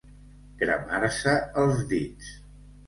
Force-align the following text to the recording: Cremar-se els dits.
Cremar-se 0.61 1.37
els 1.67 1.87
dits. 1.95 2.35